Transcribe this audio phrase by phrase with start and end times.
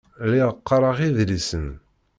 [0.25, 1.67] Lliɣ qqareɣ idlisen.